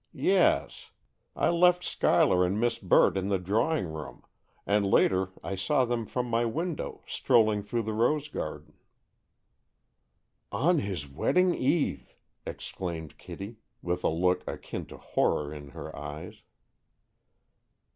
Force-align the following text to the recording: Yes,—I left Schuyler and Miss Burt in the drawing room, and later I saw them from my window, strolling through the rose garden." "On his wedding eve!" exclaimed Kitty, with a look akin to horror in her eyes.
Yes,—I 0.13 1.49
left 1.49 1.83
Schuyler 1.83 2.43
and 2.43 2.59
Miss 2.59 2.79
Burt 2.79 3.15
in 3.15 3.27
the 3.27 3.37
drawing 3.37 3.85
room, 3.85 4.23
and 4.65 4.83
later 4.83 5.29
I 5.43 5.53
saw 5.53 5.85
them 5.85 6.07
from 6.07 6.27
my 6.27 6.43
window, 6.43 7.03
strolling 7.07 7.61
through 7.61 7.83
the 7.83 7.93
rose 7.93 8.27
garden." 8.27 8.73
"On 10.51 10.79
his 10.79 11.07
wedding 11.07 11.53
eve!" 11.53 12.15
exclaimed 12.47 13.19
Kitty, 13.19 13.57
with 13.83 14.03
a 14.03 14.09
look 14.09 14.43
akin 14.47 14.87
to 14.87 14.97
horror 14.97 15.53
in 15.53 15.67
her 15.69 15.95
eyes. 15.95 16.41